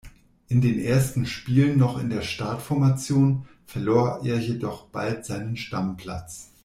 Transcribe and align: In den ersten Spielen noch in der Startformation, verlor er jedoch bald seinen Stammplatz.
In 0.47 0.61
den 0.61 0.79
ersten 0.79 1.27
Spielen 1.27 1.77
noch 1.77 1.99
in 1.99 2.09
der 2.09 2.23
Startformation, 2.23 3.45
verlor 3.67 4.21
er 4.23 4.39
jedoch 4.39 4.87
bald 4.87 5.27
seinen 5.27 5.55
Stammplatz. 5.57 6.49